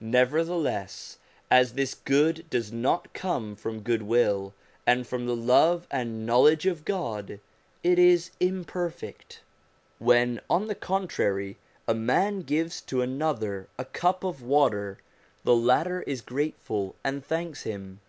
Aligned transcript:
Nevertheless, 0.00 1.18
as 1.52 1.74
this 1.74 1.94
1 1.94 2.02
good 2.04 2.50
does 2.50 2.72
not 2.72 3.12
come 3.12 3.54
from 3.54 3.82
goodwill 3.82 4.52
and 4.84 5.06
from 5.06 5.26
the 5.26 5.36
love 5.36 5.86
and 5.88 6.26
know 6.26 6.40
ledge 6.40 6.66
of 6.66 6.84
God, 6.84 7.38
it 7.84 7.96
is 7.96 8.32
imperfect. 8.40 9.40
When, 10.00 10.40
on 10.50 10.66
the 10.66 10.74
contrary, 10.74 11.58
a 11.86 11.94
man 11.94 12.40
gives 12.40 12.80
to 12.80 13.02
another 13.02 13.68
a 13.78 13.84
cup 13.84 14.24
of 14.24 14.42
water, 14.42 14.98
the 15.44 15.54
latter 15.54 16.02
is 16.02 16.22
grateful 16.22 16.96
and 17.04 17.24
thanks 17.24 17.62
him. 17.62 18.00